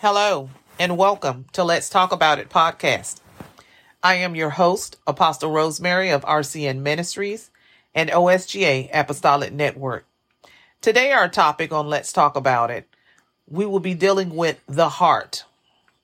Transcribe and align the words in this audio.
Hello, 0.00 0.48
and 0.78 0.96
welcome 0.96 1.46
to 1.54 1.64
Let's 1.64 1.90
Talk 1.90 2.12
About 2.12 2.38
It 2.38 2.48
podcast. 2.48 3.18
I 4.00 4.14
am 4.14 4.36
your 4.36 4.50
host, 4.50 4.96
Apostle 5.08 5.50
Rosemary 5.50 6.10
of 6.10 6.22
RCN 6.24 6.82
Ministries 6.82 7.50
and 7.96 8.08
OSGA 8.08 8.90
Apostolic 8.94 9.52
Network. 9.52 10.06
Today, 10.80 11.10
our 11.10 11.28
topic 11.28 11.72
on 11.72 11.88
Let's 11.88 12.12
Talk 12.12 12.36
About 12.36 12.70
It, 12.70 12.88
we 13.48 13.66
will 13.66 13.80
be 13.80 13.94
dealing 13.94 14.36
with 14.36 14.60
the 14.68 14.88
heart, 14.88 15.44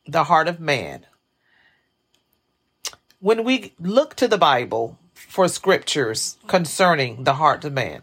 the 0.08 0.24
heart 0.24 0.48
of 0.48 0.58
man. 0.58 1.06
When 3.20 3.44
we 3.44 3.74
look 3.78 4.16
to 4.16 4.26
the 4.26 4.36
Bible 4.36 4.98
for 5.14 5.46
scriptures 5.46 6.36
concerning 6.48 7.22
the 7.22 7.34
heart 7.34 7.64
of 7.64 7.72
man, 7.72 8.02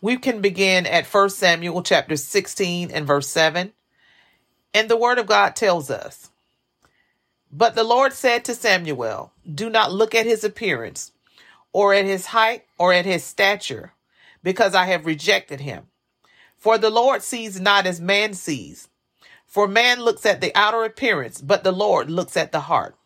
we 0.00 0.16
can 0.16 0.40
begin 0.40 0.86
at 0.86 1.04
1 1.04 1.28
Samuel 1.28 1.82
chapter 1.82 2.16
16 2.16 2.90
and 2.90 3.06
verse 3.06 3.28
7 3.28 3.74
and 4.76 4.90
the 4.90 4.96
word 4.98 5.18
of 5.18 5.26
God 5.26 5.56
tells 5.56 5.90
us, 5.90 6.28
But 7.50 7.74
the 7.74 7.82
Lord 7.82 8.12
said 8.12 8.44
to 8.44 8.54
Samuel, 8.54 9.32
Do 9.50 9.70
not 9.70 9.90
look 9.90 10.14
at 10.14 10.26
his 10.26 10.44
appearance, 10.44 11.12
or 11.72 11.94
at 11.94 12.04
his 12.04 12.26
height, 12.26 12.64
or 12.76 12.92
at 12.92 13.06
his 13.06 13.24
stature, 13.24 13.94
because 14.42 14.74
I 14.74 14.84
have 14.84 15.06
rejected 15.06 15.62
him. 15.62 15.84
For 16.58 16.76
the 16.76 16.90
Lord 16.90 17.22
sees 17.22 17.58
not 17.58 17.86
as 17.86 18.02
man 18.02 18.34
sees. 18.34 18.88
For 19.46 19.66
man 19.66 20.02
looks 20.02 20.26
at 20.26 20.42
the 20.42 20.52
outer 20.54 20.84
appearance, 20.84 21.40
but 21.40 21.64
the 21.64 21.72
Lord 21.72 22.10
looks 22.10 22.36
at 22.36 22.52
the 22.52 22.60
heart. 22.60 22.96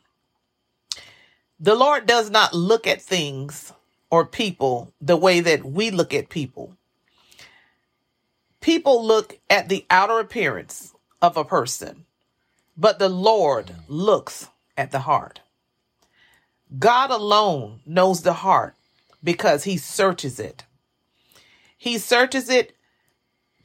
The 1.61 1.77
Lord 1.77 2.05
does 2.05 2.31
not 2.31 2.53
look 2.53 2.89
at 2.89 3.01
things 3.01 3.73
or 4.11 4.27
people 4.27 4.93
the 5.01 5.17
way 5.17 5.39
that 5.39 5.65
we 5.65 5.93
look 5.93 6.13
at 6.13 6.31
people. 6.31 6.77
People 8.61 9.07
look 9.07 9.39
at 9.49 9.69
the 9.69 9.87
outer 9.89 10.19
appearance 10.19 10.95
of 11.23 11.37
a 11.37 11.45
person, 11.45 12.07
but 12.77 12.99
the 12.99 13.09
Lord 13.09 13.67
mm. 13.67 13.75
looks 13.89 14.49
at 14.77 14.91
the 14.91 15.01
heart. 15.01 15.41
God 16.79 17.11
alone 17.11 17.81
knows 17.85 18.23
the 18.23 18.33
heart 18.33 18.75
because 19.23 19.65
he 19.65 19.77
searches 19.77 20.39
it. 20.39 20.65
He 21.77 21.99
searches 21.99 22.49
it 22.49 22.77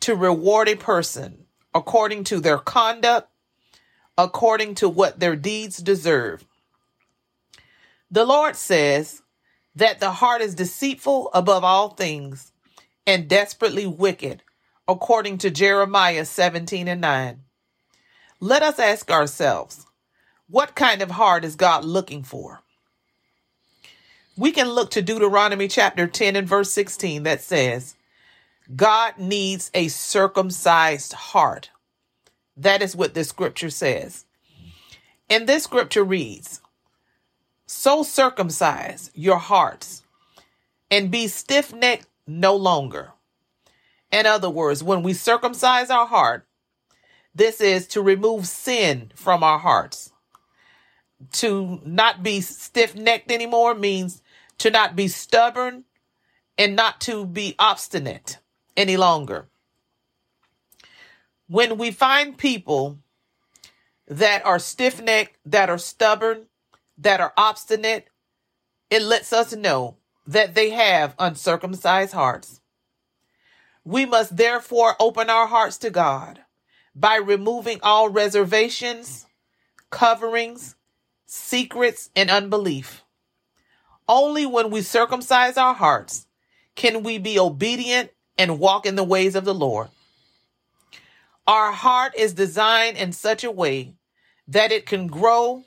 to 0.01 0.15
reward 0.15 0.67
a 0.67 0.75
person 0.75 1.45
according 1.73 2.23
to 2.25 2.39
their 2.39 2.57
conduct, 2.57 3.29
according 4.17 4.75
to 4.75 4.89
what 4.89 5.19
their 5.19 5.35
deeds 5.35 5.77
deserve. 5.77 6.45
The 8.09 8.25
Lord 8.25 8.55
says 8.55 9.21
that 9.75 9.99
the 9.99 10.11
heart 10.11 10.41
is 10.41 10.55
deceitful 10.55 11.29
above 11.33 11.63
all 11.63 11.89
things 11.89 12.51
and 13.05 13.27
desperately 13.27 13.85
wicked, 13.85 14.41
according 14.87 15.39
to 15.39 15.49
Jeremiah 15.49 16.25
17 16.25 16.87
and 16.87 17.01
9. 17.01 17.41
Let 18.39 18.63
us 18.63 18.79
ask 18.79 19.09
ourselves, 19.09 19.85
what 20.47 20.75
kind 20.75 21.01
of 21.01 21.11
heart 21.11 21.43
is 21.43 21.55
God 21.55 21.83
looking 21.83 22.23
for? 22.23 22.61
We 24.37 24.51
can 24.51 24.69
look 24.69 24.91
to 24.91 25.01
Deuteronomy 25.01 25.67
chapter 25.67 26.07
10 26.07 26.35
and 26.35 26.47
verse 26.47 26.71
16 26.71 27.23
that 27.23 27.41
says, 27.41 27.95
God 28.75 29.17
needs 29.17 29.71
a 29.73 29.87
circumcised 29.87 31.13
heart. 31.13 31.69
That 32.57 32.81
is 32.81 32.95
what 32.95 33.13
this 33.13 33.29
scripture 33.29 33.69
says. 33.69 34.25
And 35.29 35.47
this 35.47 35.63
scripture 35.63 36.03
reads, 36.03 36.61
So 37.65 38.03
circumcise 38.03 39.09
your 39.13 39.37
hearts 39.37 40.03
and 40.91 41.09
be 41.09 41.27
stiff 41.27 41.73
necked 41.73 42.07
no 42.27 42.55
longer. 42.55 43.11
In 44.15 44.25
other 44.25 44.49
words, 44.49 44.81
when 44.81 45.03
we 45.03 45.11
circumcise 45.11 45.89
our 45.89 46.07
heart, 46.07 46.47
this 47.35 47.59
is 47.59 47.85
to 47.87 48.01
remove 48.01 48.47
sin 48.47 49.11
from 49.13 49.43
our 49.43 49.59
hearts. 49.59 50.13
To 51.33 51.81
not 51.83 52.23
be 52.23 52.39
stiff 52.39 52.95
necked 52.95 53.29
anymore 53.29 53.75
means 53.75 54.21
to 54.59 54.71
not 54.71 54.95
be 54.95 55.09
stubborn 55.09 55.83
and 56.57 56.77
not 56.77 57.01
to 57.01 57.25
be 57.25 57.55
obstinate 57.59 58.39
any 58.77 58.95
longer. 58.95 59.49
When 61.49 61.77
we 61.77 61.91
find 61.91 62.37
people 62.37 62.99
that 64.07 64.45
are 64.45 64.59
stiff 64.59 65.01
necked, 65.01 65.39
that 65.45 65.69
are 65.69 65.77
stubborn, 65.77 66.45
that 66.99 67.19
are 67.19 67.33
obstinate, 67.35 68.07
it 68.89 69.01
lets 69.01 69.33
us 69.33 69.53
know 69.53 69.97
that 70.25 70.55
they 70.55 70.69
have 70.69 71.15
uncircumcised 71.19 72.13
hearts. 72.13 72.61
We 73.85 74.07
must 74.07 74.35
therefore 74.35 74.95
open 74.99 75.29
our 75.29 75.45
hearts 75.45 75.77
to 75.79 75.91
God 75.91 76.41
by 76.95 77.17
removing 77.17 77.79
all 77.83 78.09
reservations, 78.09 79.27
coverings, 79.91 80.75
secrets, 81.27 82.09
and 82.15 82.31
unbelief. 82.31 83.03
Only 84.07 84.47
when 84.47 84.71
we 84.71 84.81
circumcise 84.81 85.55
our 85.55 85.75
hearts 85.75 86.25
can 86.73 87.03
we 87.03 87.19
be 87.19 87.37
obedient 87.37 88.09
and 88.39 88.59
walk 88.59 88.87
in 88.87 88.95
the 88.95 89.03
ways 89.03 89.35
of 89.35 89.45
the 89.45 89.53
Lord. 89.53 89.89
Our 91.47 91.71
heart 91.71 92.13
is 92.17 92.33
designed 92.33 92.97
in 92.97 93.11
such 93.11 93.43
a 93.43 93.51
way 93.51 93.93
that 94.47 94.71
it 94.71 94.87
can 94.87 95.05
grow 95.05 95.63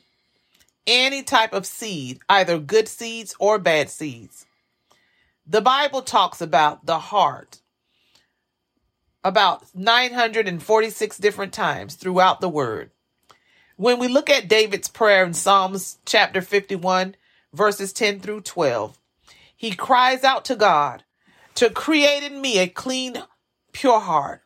any 0.88 1.22
type 1.22 1.52
of 1.52 1.66
seed, 1.66 2.18
either 2.28 2.58
good 2.58 2.88
seeds 2.88 3.34
or 3.38 3.58
bad 3.58 3.90
seeds. 3.90 4.44
The 5.46 5.60
Bible 5.60 6.02
talks 6.02 6.40
about 6.40 6.84
the 6.84 6.98
heart 6.98 7.60
about 9.24 9.64
946 9.74 11.18
different 11.18 11.52
times 11.52 11.94
throughout 11.94 12.40
the 12.40 12.48
word. 12.48 12.90
When 13.76 13.98
we 13.98 14.08
look 14.08 14.30
at 14.30 14.48
David's 14.48 14.88
prayer 14.88 15.24
in 15.24 15.34
Psalms 15.34 15.98
chapter 16.04 16.40
51, 16.40 17.14
verses 17.52 17.92
10 17.92 18.20
through 18.20 18.42
12, 18.42 18.98
he 19.56 19.70
cries 19.72 20.24
out 20.24 20.44
to 20.46 20.56
God 20.56 21.04
to 21.54 21.70
create 21.70 22.22
in 22.22 22.40
me 22.40 22.58
a 22.58 22.68
clean, 22.68 23.22
pure 23.72 24.00
heart 24.00 24.42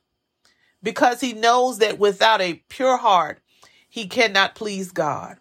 because 0.82 1.20
he 1.20 1.32
knows 1.32 1.78
that 1.78 1.98
without 1.98 2.40
a 2.40 2.62
pure 2.68 2.96
heart, 2.96 3.40
he 3.88 4.06
cannot 4.06 4.54
please 4.54 4.90
God 4.90 5.38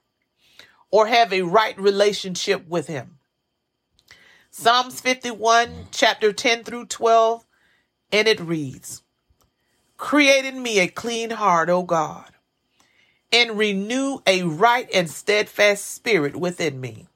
or 0.91 1.07
have 1.07 1.31
a 1.31 1.41
right 1.41 1.77
relationship 1.79 2.67
with 2.67 2.87
him. 2.87 3.17
Psalms 4.51 4.99
51, 4.99 5.87
chapter 5.91 6.33
10 6.33 6.65
through 6.65 6.85
12, 6.85 7.45
and 8.11 8.27
it 8.27 8.39
reads, 8.41 9.01
Create 10.01 10.45
in 10.45 10.63
me 10.63 10.79
a 10.79 10.87
clean 10.87 11.29
heart, 11.29 11.69
O 11.69 11.83
God, 11.83 12.31
and 13.31 13.55
renew 13.55 14.17
a 14.25 14.41
right 14.41 14.89
and 14.91 15.07
steadfast 15.07 15.93
spirit 15.93 16.35
within 16.35 16.81
me. 16.81 17.07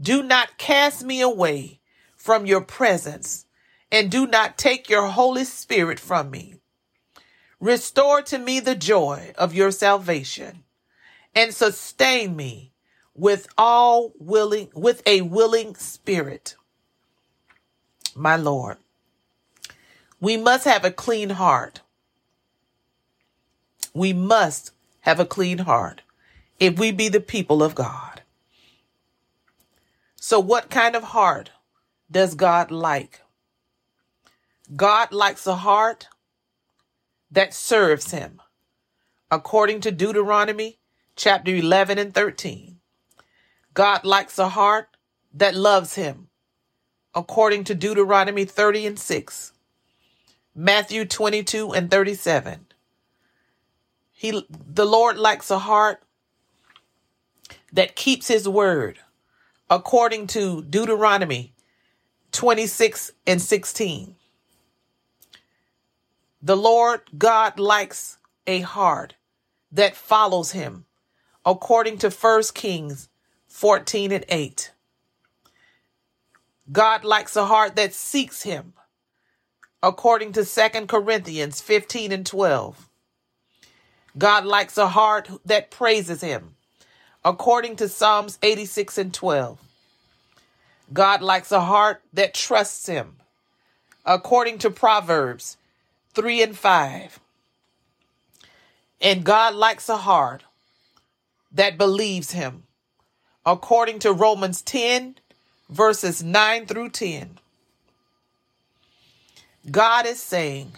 Do 0.00 0.24
not 0.24 0.58
cast 0.58 1.04
me 1.04 1.20
away 1.20 1.78
from 2.16 2.44
your 2.44 2.60
presence, 2.60 3.46
and 3.92 4.10
do 4.10 4.26
not 4.26 4.58
take 4.58 4.90
your 4.90 5.06
Holy 5.06 5.44
Spirit 5.44 6.00
from 6.00 6.28
me. 6.28 6.56
Restore 7.60 8.20
to 8.22 8.36
me 8.36 8.58
the 8.58 8.74
joy 8.74 9.32
of 9.38 9.54
your 9.54 9.70
salvation, 9.70 10.64
and 11.36 11.54
sustain 11.54 12.34
me 12.34 12.72
with 13.14 13.46
all 13.56 14.12
willing 14.18 14.70
with 14.74 15.04
a 15.06 15.20
willing 15.20 15.76
spirit. 15.76 16.56
My 18.16 18.34
Lord, 18.34 18.78
we 20.20 20.36
must 20.36 20.64
have 20.64 20.84
a 20.84 20.90
clean 20.90 21.30
heart 21.30 21.80
we 23.94 24.12
must 24.12 24.72
have 25.00 25.20
a 25.20 25.26
clean 25.26 25.58
heart 25.58 26.02
if 26.58 26.78
we 26.78 26.92
be 26.92 27.08
the 27.08 27.20
people 27.20 27.62
of 27.62 27.74
God. 27.74 28.22
So, 30.16 30.38
what 30.38 30.70
kind 30.70 30.94
of 30.94 31.02
heart 31.02 31.50
does 32.10 32.34
God 32.34 32.70
like? 32.70 33.22
God 34.74 35.12
likes 35.12 35.46
a 35.46 35.56
heart 35.56 36.08
that 37.30 37.52
serves 37.52 38.12
Him. 38.12 38.40
According 39.30 39.80
to 39.80 39.90
Deuteronomy 39.90 40.78
chapter 41.16 41.54
11 41.54 41.98
and 41.98 42.14
13, 42.14 42.78
God 43.74 44.04
likes 44.04 44.38
a 44.38 44.50
heart 44.50 44.96
that 45.34 45.54
loves 45.54 45.94
Him. 45.94 46.28
According 47.14 47.64
to 47.64 47.74
Deuteronomy 47.74 48.44
30 48.44 48.86
and 48.86 48.98
6, 48.98 49.52
Matthew 50.54 51.04
22 51.04 51.72
and 51.72 51.90
37, 51.90 52.66
he 54.22 54.46
the 54.72 54.84
Lord 54.84 55.18
likes 55.18 55.50
a 55.50 55.58
heart 55.58 56.00
that 57.72 57.96
keeps 57.96 58.28
his 58.28 58.48
word 58.48 59.00
according 59.68 60.28
to 60.28 60.62
Deuteronomy 60.62 61.54
26 62.30 63.10
and 63.26 63.42
16. 63.42 64.14
The 66.40 66.56
Lord 66.56 67.00
God 67.18 67.58
likes 67.58 68.18
a 68.46 68.60
heart 68.60 69.16
that 69.72 69.96
follows 69.96 70.52
him 70.52 70.84
according 71.44 71.98
to 71.98 72.08
1 72.08 72.42
Kings 72.54 73.08
14 73.48 74.12
and 74.12 74.24
8. 74.28 74.70
God 76.70 77.02
likes 77.02 77.34
a 77.34 77.46
heart 77.46 77.74
that 77.74 77.92
seeks 77.92 78.44
him 78.44 78.74
according 79.82 80.30
to 80.34 80.44
2 80.44 80.86
Corinthians 80.86 81.60
15 81.60 82.12
and 82.12 82.24
12. 82.24 82.88
God 84.16 84.44
likes 84.44 84.76
a 84.76 84.88
heart 84.88 85.28
that 85.44 85.70
praises 85.70 86.20
him, 86.20 86.54
according 87.24 87.76
to 87.76 87.88
Psalms 87.88 88.38
86 88.42 88.98
and 88.98 89.14
12. 89.14 89.58
God 90.92 91.22
likes 91.22 91.50
a 91.50 91.60
heart 91.60 92.02
that 92.12 92.34
trusts 92.34 92.86
him, 92.86 93.16
according 94.04 94.58
to 94.58 94.70
Proverbs 94.70 95.56
3 96.14 96.42
and 96.42 96.56
5. 96.56 97.20
And 99.00 99.24
God 99.24 99.54
likes 99.54 99.88
a 99.88 99.96
heart 99.96 100.44
that 101.50 101.78
believes 101.78 102.32
him, 102.32 102.64
according 103.46 103.98
to 104.00 104.12
Romans 104.12 104.60
10, 104.62 105.16
verses 105.70 106.22
9 106.22 106.66
through 106.66 106.90
10. 106.90 107.38
God 109.70 110.06
is 110.06 110.20
saying, 110.20 110.72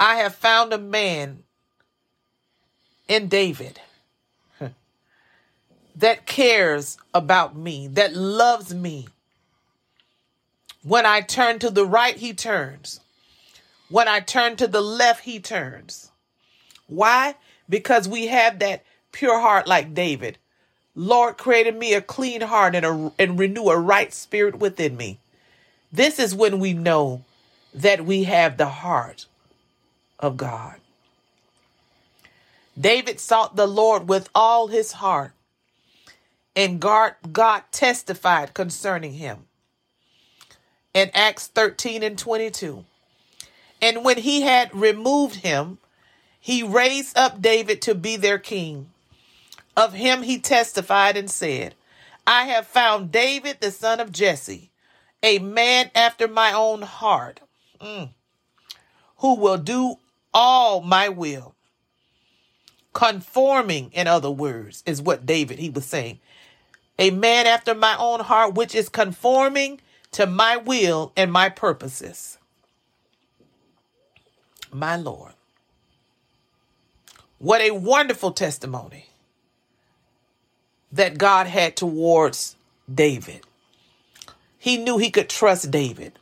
I 0.00 0.16
have 0.16 0.34
found 0.34 0.72
a 0.72 0.78
man 0.78 1.44
in 3.08 3.28
David 3.28 3.80
that 5.96 6.26
cares 6.26 6.98
about 7.14 7.56
me, 7.56 7.88
that 7.88 8.14
loves 8.14 8.74
me. 8.74 9.08
When 10.82 11.06
I 11.06 11.22
turn 11.22 11.58
to 11.60 11.70
the 11.70 11.86
right, 11.86 12.16
he 12.16 12.32
turns. 12.34 13.00
When 13.88 14.06
I 14.06 14.20
turn 14.20 14.56
to 14.56 14.68
the 14.68 14.80
left, 14.80 15.24
he 15.24 15.40
turns. 15.40 16.10
Why? 16.86 17.34
Because 17.68 18.08
we 18.08 18.26
have 18.26 18.58
that 18.58 18.84
pure 19.10 19.40
heart 19.40 19.66
like 19.66 19.94
David. 19.94 20.38
Lord, 20.94 21.38
created 21.38 21.76
me 21.76 21.94
a 21.94 22.00
clean 22.00 22.42
heart 22.42 22.74
and, 22.74 22.86
a, 22.86 23.12
and 23.18 23.38
renew 23.38 23.68
a 23.68 23.78
right 23.78 24.12
spirit 24.12 24.58
within 24.58 24.96
me. 24.96 25.18
This 25.92 26.18
is 26.18 26.34
when 26.34 26.58
we 26.58 26.72
know 26.72 27.24
that 27.74 28.04
we 28.04 28.24
have 28.24 28.56
the 28.56 28.68
heart 28.68 29.26
of 30.18 30.36
God. 30.36 30.76
David 32.78 33.18
sought 33.18 33.56
the 33.56 33.66
Lord 33.66 34.08
with 34.08 34.28
all 34.34 34.68
his 34.68 34.92
heart, 34.92 35.32
and 36.54 36.78
God, 36.80 37.14
God 37.32 37.62
testified 37.72 38.54
concerning 38.54 39.14
him. 39.14 39.46
In 40.92 41.10
Acts 41.14 41.46
13 41.48 42.02
and 42.02 42.18
22. 42.18 42.84
And 43.82 44.04
when 44.04 44.18
he 44.18 44.42
had 44.42 44.74
removed 44.74 45.36
him, 45.36 45.78
he 46.40 46.62
raised 46.62 47.18
up 47.18 47.42
David 47.42 47.82
to 47.82 47.94
be 47.94 48.16
their 48.16 48.38
king. 48.38 48.90
Of 49.76 49.94
him 49.94 50.22
he 50.22 50.38
testified 50.38 51.16
and 51.16 51.30
said, 51.30 51.74
I 52.26 52.44
have 52.44 52.66
found 52.66 53.10
David 53.10 53.58
the 53.60 53.70
son 53.70 54.00
of 54.00 54.12
Jesse, 54.12 54.70
a 55.24 55.38
man 55.38 55.90
after 55.94 56.28
my 56.28 56.52
own 56.52 56.82
heart, 56.82 57.40
mm, 57.80 58.10
who 59.18 59.34
will 59.34 59.58
do 59.58 59.96
all 60.32 60.80
my 60.80 61.08
will. 61.08 61.55
Conforming, 62.96 63.90
in 63.92 64.06
other 64.06 64.30
words, 64.30 64.82
is 64.86 65.02
what 65.02 65.26
David 65.26 65.58
he 65.58 65.68
was 65.68 65.84
saying. 65.84 66.18
A 66.98 67.10
man 67.10 67.46
after 67.46 67.74
my 67.74 67.94
own 67.98 68.20
heart, 68.20 68.54
which 68.54 68.74
is 68.74 68.88
conforming 68.88 69.82
to 70.12 70.26
my 70.26 70.56
will 70.56 71.12
and 71.14 71.30
my 71.30 71.50
purposes. 71.50 72.38
My 74.72 74.96
Lord. 74.96 75.34
What 77.36 77.60
a 77.60 77.72
wonderful 77.72 78.30
testimony 78.30 79.10
that 80.90 81.18
God 81.18 81.46
had 81.46 81.76
towards 81.76 82.56
David. 82.92 83.42
He 84.56 84.78
knew 84.78 84.96
he 84.96 85.10
could 85.10 85.28
trust 85.28 85.70
David. 85.70 86.18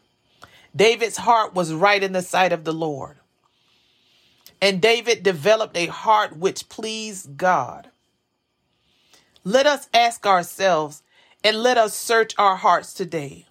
David's 0.75 1.19
heart 1.19 1.55
was 1.55 1.73
right 1.73 2.03
in 2.03 2.15
the 2.15 2.23
sight 2.23 2.53
of 2.53 2.65
the 2.65 2.75
Lord. 2.75 3.15
And 4.65 4.81
David 4.81 5.23
developed 5.23 5.77
a 5.77 5.89
heart 5.89 6.39
which 6.39 6.71
pleased 6.71 7.37
God. 7.37 7.91
Let 9.45 9.67
us 9.67 9.91
ask 9.93 10.27
ourselves 10.27 11.03
and 11.45 11.59
let 11.59 11.77
us 11.77 11.93
search 11.95 12.33
our 12.39 12.57
hearts 12.57 12.95
today. 12.95 13.45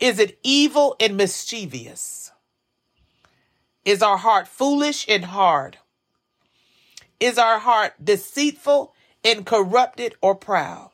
Is 0.00 0.18
it 0.18 0.40
evil 0.42 0.96
and 0.98 1.16
mischievous? 1.16 2.32
Is 3.84 4.02
our 4.02 4.16
heart 4.16 4.48
foolish 4.48 5.06
and 5.08 5.26
hard? 5.26 5.78
Is 7.20 7.38
our 7.38 7.60
heart 7.60 7.92
deceitful 8.02 8.92
and 9.24 9.46
corrupted 9.46 10.16
or 10.20 10.34
proud? 10.34 10.90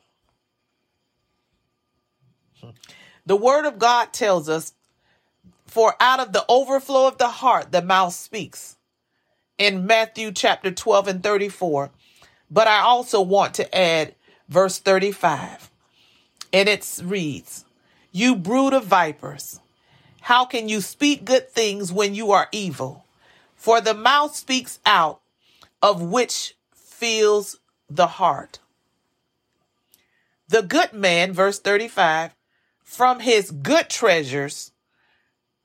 The 3.25 3.35
word 3.35 3.65
of 3.65 3.79
God 3.79 4.13
tells 4.13 4.47
us, 4.47 4.73
for 5.67 5.95
out 5.99 6.19
of 6.19 6.33
the 6.33 6.45
overflow 6.49 7.07
of 7.07 7.17
the 7.17 7.27
heart, 7.27 7.71
the 7.71 7.81
mouth 7.81 8.13
speaks. 8.13 8.77
In 9.57 9.85
Matthew 9.85 10.31
chapter 10.31 10.71
12 10.71 11.07
and 11.07 11.23
34. 11.23 11.91
But 12.49 12.67
I 12.67 12.79
also 12.79 13.21
want 13.21 13.53
to 13.55 13.77
add 13.77 14.15
verse 14.47 14.79
35. 14.79 15.69
And 16.53 16.69
it 16.69 17.01
reads, 17.03 17.65
You 18.11 18.35
brood 18.35 18.73
of 18.73 18.85
vipers, 18.85 19.59
how 20.21 20.45
can 20.45 20.69
you 20.69 20.81
speak 20.81 21.25
good 21.25 21.49
things 21.49 21.91
when 21.91 22.15
you 22.15 22.31
are 22.31 22.47
evil? 22.51 23.05
For 23.55 23.81
the 23.81 23.93
mouth 23.93 24.35
speaks 24.35 24.79
out 24.85 25.19
of 25.81 26.01
which 26.01 26.55
fills 26.73 27.59
the 27.89 28.07
heart. 28.07 28.59
The 30.47 30.61
good 30.61 30.93
man, 30.93 31.33
verse 31.33 31.59
35, 31.59 32.33
from 32.83 33.19
his 33.19 33.51
good 33.51 33.89
treasures 33.89 34.71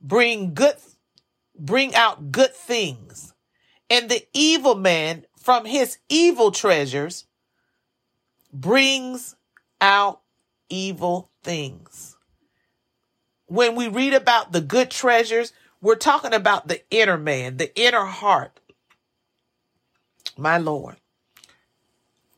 bring 0.03 0.53
good 0.53 0.75
bring 1.57 1.95
out 1.95 2.31
good 2.31 2.53
things. 2.53 3.33
And 3.89 4.09
the 4.09 4.25
evil 4.33 4.75
man 4.75 5.25
from 5.37 5.65
his 5.65 5.97
evil 6.09 6.51
treasures 6.51 7.25
brings 8.51 9.35
out 9.79 10.21
evil 10.69 11.29
things. 11.43 12.17
When 13.47 13.75
we 13.75 13.87
read 13.87 14.13
about 14.13 14.51
the 14.51 14.61
good 14.61 14.89
treasures, 14.89 15.53
we're 15.81 15.95
talking 15.95 16.33
about 16.33 16.67
the 16.67 16.81
inner 16.89 17.17
man, 17.17 17.57
the 17.57 17.75
inner 17.79 18.05
heart. 18.05 18.59
My 20.37 20.57
Lord. 20.57 20.95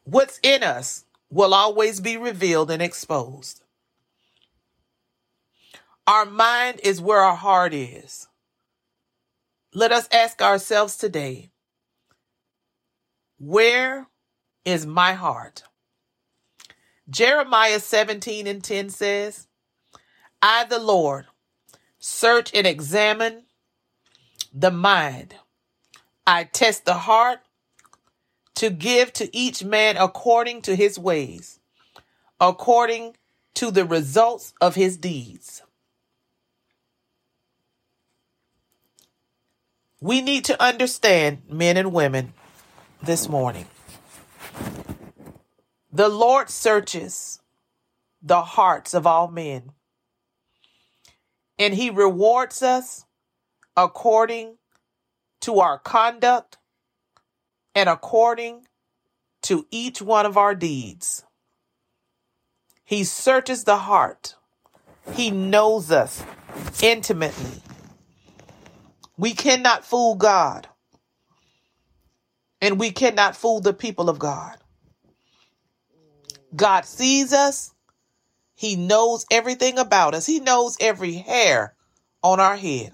What's 0.04 0.40
in 0.44 0.62
us 0.64 1.06
will 1.30 1.54
always 1.54 2.00
be 2.00 2.18
revealed 2.18 2.70
and 2.70 2.82
exposed. 2.82 3.65
Our 6.08 6.26
mind 6.26 6.80
is 6.84 7.02
where 7.02 7.20
our 7.20 7.36
heart 7.36 7.74
is. 7.74 8.28
Let 9.74 9.92
us 9.92 10.08
ask 10.12 10.42
ourselves 10.42 10.98
today 10.98 11.50
where 13.38 14.08
is 14.64 14.86
my 14.86 15.14
heart? 15.14 15.64
Jeremiah 17.10 17.80
17 17.80 18.48
and 18.48 18.64
10 18.64 18.90
says, 18.90 19.48
I, 20.42 20.66
the 20.66 20.80
Lord, 20.80 21.26
search 22.00 22.52
and 22.54 22.66
examine 22.66 23.44
the 24.54 24.72
mind. 24.72 25.36
I 26.26 26.46
test 26.46 26.86
the 26.86 26.94
heart 26.94 27.40
to 28.56 28.70
give 28.70 29.12
to 29.14 29.36
each 29.36 29.64
man 29.64 29.98
according 29.98 30.62
to 30.64 30.76
his 30.76 30.98
ways, 30.98 31.60
according 32.40 33.18
to 33.56 33.72
the 33.72 33.86
results 33.86 34.54
of 34.62 34.76
his 34.76 34.98
deeds. 34.98 35.62
We 40.02 40.22
need 40.22 40.46
to 40.46 40.62
understand, 40.62 41.44
men 41.50 41.78
and 41.78 41.94
women, 41.94 42.34
this 43.02 43.30
morning. 43.30 43.66
The 45.92 46.10
Lord 46.10 46.50
searches 46.50 47.40
the 48.22 48.42
hearts 48.42 48.94
of 48.94 49.08
all 49.08 49.30
men, 49.30 49.72
and 51.58 51.74
He 51.74 51.90
rewards 51.90 52.62
us 52.62 53.06
according 53.78 54.58
to 55.42 55.60
our 55.60 55.80
conduct 55.80 56.58
and 57.74 57.88
according 57.88 58.68
to 59.44 59.66
each 59.72 60.02
one 60.02 60.25
of 60.25 60.38
our 60.38 60.56
deeds. 60.56 61.24
He 62.84 63.04
searches 63.04 63.64
the 63.64 63.78
heart. 63.78 64.36
He 65.14 65.32
knows 65.32 65.92
us 65.92 66.24
intimately. 66.82 67.62
We 69.18 69.34
cannot 69.34 69.86
fool 69.86 70.16
God. 70.16 70.68
And 72.62 72.80
we 72.80 72.92
cannot 72.92 73.36
fool 73.36 73.60
the 73.60 73.74
people 73.74 74.10
of 74.10 74.20
God. 74.20 74.58
God 76.56 76.86
sees 76.86 77.34
us. 77.34 77.74
He 78.56 78.76
knows 78.76 79.26
everything 79.30 79.78
about 79.78 80.16
us. 80.16 80.26
He 80.26 80.40
knows 80.40 80.78
every 80.80 81.14
hair 81.14 81.76
on 82.24 82.40
our 82.40 82.56
head. 82.56 82.94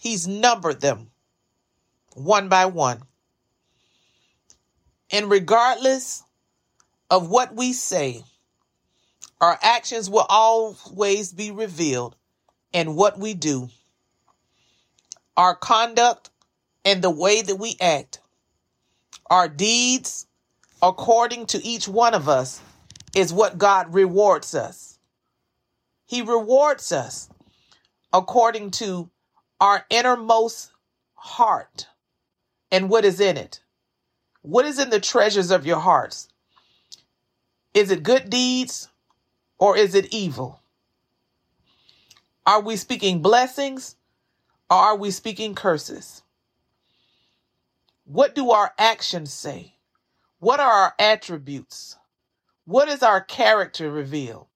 He's 0.00 0.28
numbered 0.28 0.80
them 0.80 1.10
one 2.14 2.48
by 2.48 2.66
one. 2.66 3.02
And 5.12 5.30
regardless 5.30 6.22
of 7.10 7.28
what 7.28 7.54
we 7.54 7.72
say, 7.72 8.24
our 9.40 9.58
actions 9.62 10.08
will 10.08 10.26
always 10.28 11.32
be 11.32 11.50
revealed 11.50 12.16
and 12.72 12.96
what 12.96 13.18
we 13.18 13.34
do. 13.34 13.68
Our 15.36 15.54
conduct 15.54 16.30
and 16.84 17.02
the 17.02 17.10
way 17.10 17.42
that 17.42 17.56
we 17.56 17.76
act, 17.80 18.20
our 19.28 19.48
deeds, 19.48 20.26
according 20.82 21.46
to 21.46 21.64
each 21.64 21.88
one 21.88 22.14
of 22.14 22.28
us, 22.28 22.60
is 23.14 23.32
what 23.32 23.58
God 23.58 23.92
rewards 23.92 24.54
us. 24.54 24.98
He 26.06 26.22
rewards 26.22 26.92
us 26.92 27.28
according 28.12 28.70
to 28.72 29.10
our 29.60 29.84
innermost 29.90 30.70
heart 31.14 31.86
and 32.70 32.88
what 32.88 33.04
is 33.04 33.20
in 33.20 33.36
it. 33.36 33.60
What 34.42 34.64
is 34.64 34.78
in 34.78 34.90
the 34.90 35.00
treasures 35.00 35.50
of 35.50 35.66
your 35.66 35.80
hearts? 35.80 36.28
Is 37.74 37.90
it 37.90 38.02
good 38.02 38.30
deeds 38.30 38.88
or 39.58 39.76
is 39.76 39.94
it 39.94 40.12
evil? 40.14 40.60
Are 42.46 42.60
we 42.60 42.76
speaking 42.76 43.22
blessings 43.22 43.96
are 44.70 44.96
we 44.96 45.10
speaking 45.10 45.54
curses? 45.54 46.22
What 48.04 48.34
do 48.34 48.50
our 48.50 48.72
actions 48.78 49.32
say? 49.32 49.74
What 50.40 50.60
are 50.60 50.70
our 50.70 50.94
attributes? 50.98 51.96
What 52.64 52.88
is 52.88 53.02
our 53.02 53.20
character 53.20 53.90
reveal? 53.90 54.48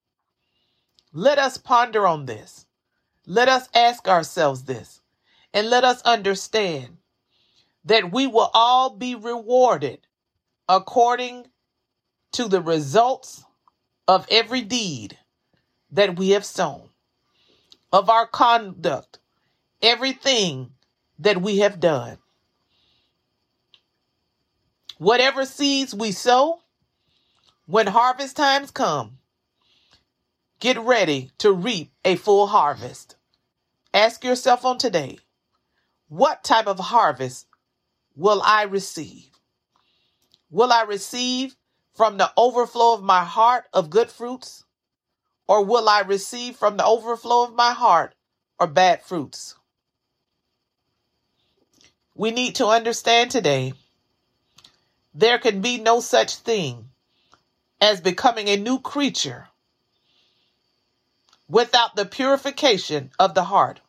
Let 1.12 1.38
us 1.38 1.56
ponder 1.56 2.06
on 2.06 2.26
this. 2.26 2.66
Let 3.26 3.48
us 3.48 3.68
ask 3.74 4.08
ourselves 4.08 4.64
this 4.64 5.00
and 5.54 5.70
let 5.70 5.84
us 5.84 6.02
understand 6.02 6.98
that 7.84 8.12
we 8.12 8.26
will 8.26 8.50
all 8.54 8.90
be 8.90 9.14
rewarded 9.14 10.00
according 10.68 11.46
to 12.32 12.48
the 12.48 12.60
results 12.60 13.44
of 14.08 14.26
every 14.30 14.62
deed 14.62 15.16
that 15.92 16.18
we 16.18 16.30
have 16.30 16.44
sown, 16.44 16.90
of 17.92 18.10
our 18.10 18.26
conduct, 18.26 19.19
everything 19.82 20.72
that 21.18 21.40
we 21.40 21.58
have 21.58 21.80
done. 21.80 22.18
Whatever 24.99 25.46
seeds 25.46 25.94
we 25.94 26.12
sow, 26.12 26.60
when 27.66 27.87
harvest 27.87 28.37
times 28.37 28.70
come, 28.70 29.18
get 30.58 30.78
ready 30.78 31.30
to 31.38 31.52
reap 31.52 31.92
a 32.04 32.16
full 32.16 32.46
harvest. 32.46 33.16
Ask 33.94 34.25
yourself 34.25 34.64
on 34.64 34.78
today, 34.78 35.18
what 36.08 36.44
type 36.44 36.66
of 36.66 36.78
harvest 36.78 37.46
will 38.16 38.42
I 38.44 38.64
receive? 38.64 39.30
Will 40.50 40.72
I 40.72 40.82
receive 40.82 41.56
from 41.94 42.18
the 42.18 42.30
overflow 42.37 42.94
of 42.94 43.02
my 43.02 43.25
heart 43.25 43.64
of 43.72 43.90
good 43.90 44.10
fruits? 44.10 44.64
Or 45.46 45.64
will 45.64 45.88
I 45.88 46.00
receive 46.00 46.56
from 46.56 46.76
the 46.76 46.84
overflow 46.84 47.44
of 47.44 47.54
my 47.54 47.72
heart 47.72 48.14
or 48.58 48.66
bad 48.66 49.02
fruits? 49.02 49.54
We 52.20 52.32
need 52.32 52.56
to 52.56 52.66
understand 52.66 53.30
today 53.30 53.72
there 55.14 55.38
can 55.38 55.62
be 55.62 55.78
no 55.78 56.00
such 56.00 56.34
thing 56.34 56.90
as 57.80 58.02
becoming 58.02 58.48
a 58.48 58.58
new 58.58 58.78
creature 58.78 59.48
without 61.48 61.96
the 61.96 62.04
purification 62.04 63.10
of 63.18 63.32
the 63.32 63.44
heart. 63.44 63.80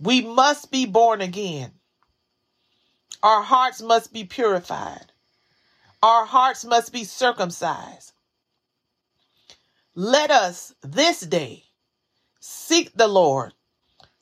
We 0.00 0.22
must 0.22 0.70
be 0.70 0.86
born 0.86 1.20
again. 1.20 1.72
Our 3.22 3.42
hearts 3.42 3.82
must 3.82 4.10
be 4.10 4.24
purified. 4.24 5.12
Our 6.02 6.24
hearts 6.24 6.64
must 6.64 6.90
be 6.90 7.04
circumcised. 7.04 8.12
Let 9.94 10.30
us 10.30 10.74
this 10.80 11.20
day 11.20 11.64
seek 12.40 12.94
the 12.94 13.08
Lord 13.08 13.52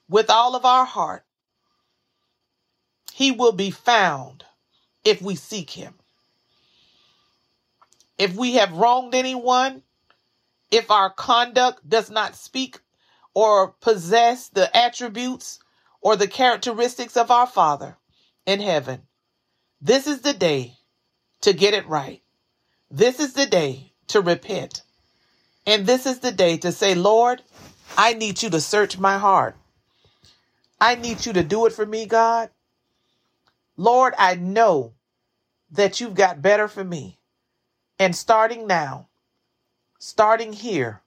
with 0.08 0.30
all 0.30 0.56
of 0.56 0.64
our 0.64 0.84
heart. 0.84 1.24
He 3.22 3.30
will 3.30 3.52
be 3.52 3.70
found 3.70 4.44
if 5.04 5.22
we 5.22 5.36
seek 5.36 5.70
him. 5.70 5.94
If 8.18 8.34
we 8.34 8.54
have 8.54 8.72
wronged 8.72 9.14
anyone, 9.14 9.84
if 10.72 10.90
our 10.90 11.08
conduct 11.08 11.88
does 11.88 12.10
not 12.10 12.34
speak 12.34 12.80
or 13.32 13.68
possess 13.68 14.48
the 14.48 14.76
attributes 14.76 15.60
or 16.00 16.16
the 16.16 16.26
characteristics 16.26 17.16
of 17.16 17.30
our 17.30 17.46
Father, 17.46 17.96
in 18.44 18.58
heaven. 18.58 19.02
This 19.80 20.08
is 20.08 20.22
the 20.22 20.34
day 20.34 20.78
to 21.42 21.52
get 21.52 21.74
it 21.74 21.86
right. 21.86 22.22
This 22.90 23.20
is 23.20 23.34
the 23.34 23.46
day 23.46 23.92
to 24.08 24.20
repent. 24.20 24.82
And 25.64 25.86
this 25.86 26.06
is 26.06 26.18
the 26.18 26.32
day 26.32 26.56
to 26.56 26.72
say, 26.72 26.96
Lord, 26.96 27.40
I 27.96 28.14
need 28.14 28.42
you 28.42 28.50
to 28.50 28.60
search 28.60 28.98
my 28.98 29.16
heart. 29.16 29.54
I 30.80 30.96
need 30.96 31.24
you 31.24 31.32
to 31.34 31.44
do 31.44 31.66
it 31.66 31.72
for 31.72 31.86
me, 31.86 32.06
God. 32.06 32.50
Lord, 33.76 34.14
I 34.18 34.34
know 34.34 34.94
that 35.70 36.00
you've 36.00 36.14
got 36.14 36.42
better 36.42 36.68
for 36.68 36.84
me. 36.84 37.18
And 37.98 38.14
starting 38.14 38.66
now, 38.66 39.08
starting 39.98 40.52
here, 40.52 41.00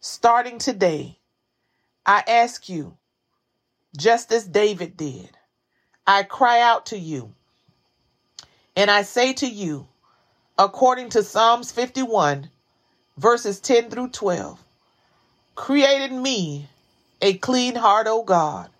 starting 0.00 0.58
today, 0.58 1.18
I 2.04 2.22
ask 2.26 2.68
you, 2.68 2.96
just 3.96 4.32
as 4.32 4.46
David 4.46 4.96
did, 4.96 5.30
I 6.06 6.22
cry 6.22 6.60
out 6.60 6.86
to 6.86 6.98
you. 6.98 7.34
And 8.76 8.90
I 8.90 9.02
say 9.02 9.32
to 9.34 9.46
you, 9.46 9.86
according 10.58 11.10
to 11.10 11.22
Psalms 11.22 11.72
51, 11.72 12.50
verses 13.16 13.60
10 13.60 13.90
through 13.90 14.08
12, 14.08 14.62
create 15.54 16.10
in 16.10 16.22
me 16.22 16.68
a 17.20 17.34
clean 17.34 17.74
heart, 17.74 18.06
O 18.08 18.22
God, 18.22 18.70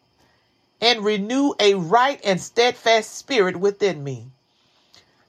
and 0.82 1.04
renew 1.04 1.54
a 1.60 1.74
right 1.74 2.20
and 2.24 2.40
steadfast 2.40 3.16
spirit 3.16 3.56
within 3.56 4.02
me. 4.02 4.26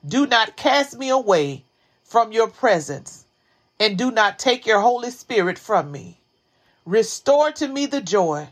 Do 0.06 0.26
not 0.26 0.58
cast 0.58 0.98
me 0.98 1.10
away 1.10 1.64
from 2.04 2.32
your 2.32 2.48
presence, 2.48 3.26
and 3.80 3.98
do 3.98 4.12
not 4.12 4.40
take 4.40 4.66
your 4.66 4.82
Holy 4.82 5.12
Spirit 5.12 5.60
from 5.60 5.92
me. 5.92 6.20
Restore 6.86 7.52
to 7.54 7.68
me 7.68 7.86
the 7.86 8.02
joy 8.02 8.50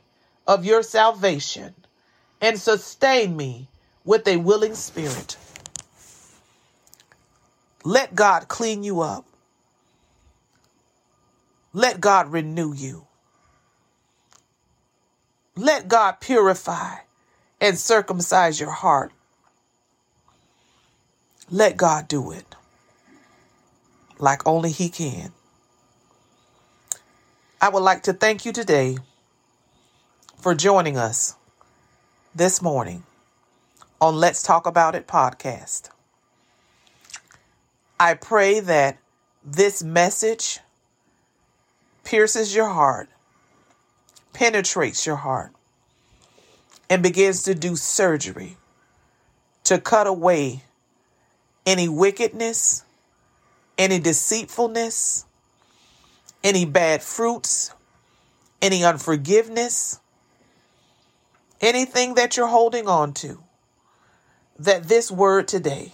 of 0.48 0.64
your 0.64 0.84
salvation 0.84 1.74
and 2.40 2.60
sustain 2.60 3.36
me 3.36 3.68
with 4.06 4.28
a 4.28 4.38
willing 4.38 4.76
spirit. 4.76 5.38
Let 7.84 8.14
God 8.14 8.48
clean 8.48 8.84
you 8.84 9.02
up. 9.02 9.26
Let 11.74 12.00
God 12.00 12.32
renew 12.32 12.74
you. 12.74 13.08
Let 15.56 15.88
God 15.88 16.20
purify 16.22 16.98
and 17.60 17.78
circumcise 17.78 18.60
your 18.60 18.72
heart. 18.72 19.12
Let 21.50 21.76
God 21.76 22.08
do 22.08 22.32
it 22.32 22.56
like 24.18 24.46
only 24.48 24.72
He 24.72 24.90
can. 24.90 25.34
I 27.60 27.70
would 27.70 27.84
like 27.84 28.04
to 28.04 28.14
thank 28.14 28.46
you 28.46 28.52
today 28.54 28.98
for 30.38 30.56
joining 30.56 30.98
us 30.98 31.36
this 32.34 32.62
morning 32.62 33.04
on 34.00 34.16
Let's 34.16 34.42
Talk 34.42 34.66
About 34.66 34.96
It 34.96 35.06
podcast. 35.06 35.90
I 38.00 38.16
pray 38.16 38.60
that 38.62 38.98
this 39.44 39.84
message 39.84 40.60
pierces 42.04 42.56
your 42.56 42.70
heart, 42.70 43.10
penetrates 44.34 45.06
your 45.06 45.18
heart, 45.18 45.52
and 46.90 47.04
begins 47.04 47.44
to 47.44 47.56
do 47.56 47.76
surgery 47.76 48.58
to 49.64 49.80
cut 49.80 50.08
away 50.08 50.64
any 51.66 51.88
wickedness, 51.88 52.84
any 53.78 54.00
deceitfulness, 54.00 55.26
any 56.44 56.66
bad 56.66 57.04
fruits, 57.04 57.72
any 58.62 58.84
unforgiveness, 58.84 60.00
anything 61.62 62.16
that 62.16 62.38
you're 62.38 62.48
holding 62.48 62.88
on 62.88 63.14
to, 63.14 63.44
that 64.60 64.88
this 64.88 65.12
word 65.12 65.48
today 65.48 65.94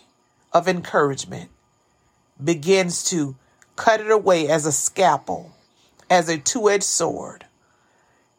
of 0.53 0.67
encouragement 0.67 1.49
begins 2.43 3.03
to 3.03 3.35
cut 3.75 3.99
it 3.99 4.11
away 4.11 4.47
as 4.47 4.65
a 4.65 4.71
scalpel, 4.71 5.51
as 6.09 6.29
a 6.29 6.37
two 6.37 6.69
edged 6.69 6.83
sword, 6.83 7.45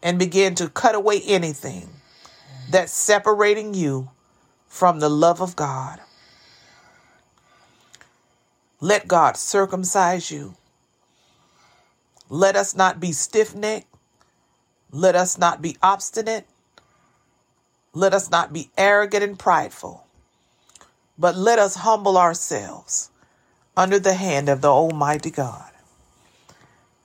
and 0.02 0.18
begin 0.18 0.54
to 0.56 0.68
cut 0.68 0.94
away 0.94 1.20
anything 1.26 1.88
that's 2.70 2.92
separating 2.92 3.74
you 3.74 4.10
from 4.66 5.00
the 5.00 5.08
love 5.08 5.40
of 5.40 5.56
God. 5.56 6.00
Let 8.80 9.08
God 9.08 9.36
circumcise 9.36 10.30
you. 10.30 10.54
Let 12.28 12.56
us 12.56 12.76
not 12.76 13.00
be 13.00 13.12
stiff 13.12 13.54
necked. 13.54 13.86
Let 14.92 15.16
us 15.16 15.38
not 15.38 15.60
be 15.60 15.76
obstinate. 15.82 16.46
Let 17.92 18.14
us 18.14 18.30
not 18.30 18.52
be 18.52 18.70
arrogant 18.76 19.24
and 19.24 19.38
prideful, 19.38 20.06
but 21.18 21.36
let 21.36 21.58
us 21.58 21.76
humble 21.76 22.16
ourselves 22.16 23.10
under 23.76 23.98
the 23.98 24.14
hand 24.14 24.48
of 24.48 24.60
the 24.60 24.68
Almighty 24.68 25.30
God. 25.30 25.70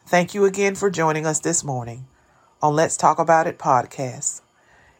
Thank 0.05 0.33
you 0.33 0.45
again 0.45 0.75
for 0.75 0.91
joining 0.91 1.25
us 1.25 1.39
this 1.39 1.63
morning 1.63 2.05
on 2.63 2.73
Let's 2.77 2.95
Talk 2.95 3.19
About 3.19 3.45
It 3.45 3.59
podcast. 3.59 4.39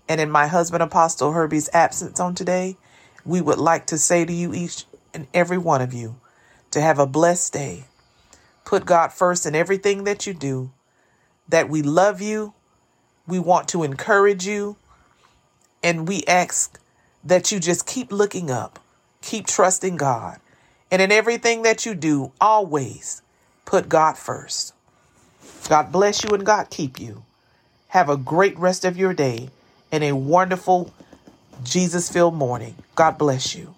And 0.10 0.20
in 0.20 0.30
my 0.30 0.48
husband, 0.48 0.84
Apostle 0.84 1.32
Herbie's 1.32 1.70
absence 1.72 2.20
on 2.20 2.36
today, 2.36 2.76
we 3.24 3.40
would 3.40 3.58
like 3.58 3.88
to 3.88 3.98
say 3.98 4.26
to 4.26 4.34
you, 4.34 4.54
each 4.54 4.84
and 5.14 5.28
every 5.34 5.58
one 5.58 5.82
of 5.82 5.94
you, 5.94 6.18
to 6.72 6.82
have 6.82 7.00
a 7.00 7.08
blessed 7.08 7.54
day. 7.54 7.86
Put 8.66 8.86
God 8.86 9.14
first 9.14 9.46
in 9.46 9.56
everything 9.56 10.04
that 10.04 10.28
you 10.28 10.34
do, 10.34 10.72
that 11.48 11.70
we 11.70 11.82
love 11.82 12.22
you, 12.22 12.54
we 13.28 13.40
want 13.40 13.70
to 13.70 13.84
encourage 13.84 14.46
you, 14.46 14.76
and 15.82 16.06
we 16.06 16.26
ask 16.26 16.78
that 17.24 17.50
you 17.50 17.62
just 17.62 17.88
keep 17.88 18.12
looking 18.12 18.52
up, 18.52 18.78
keep 19.22 19.48
trusting 19.48 19.96
God, 19.96 20.42
and 20.92 21.02
in 21.02 21.14
everything 21.14 21.62
that 21.62 21.86
you 21.86 21.96
do, 21.96 22.34
always 22.42 23.22
put 23.64 23.88
God 23.88 24.18
first. 24.18 24.74
God 25.70 25.94
bless 25.94 26.26
you 26.26 26.32
and 26.32 26.46
God 26.46 26.70
keep 26.70 27.00
you. 27.00 27.24
Have 27.94 28.10
a 28.10 28.18
great 28.18 28.58
rest 28.58 28.86
of 28.86 28.98
your 28.98 29.14
day 29.14 29.52
and 29.92 30.04
a 30.04 30.14
wonderful 30.14 30.92
Jesus 31.64 32.10
filled 32.10 32.34
morning. 32.34 32.74
God 32.96 33.20
bless 33.20 33.54
you. 33.54 33.76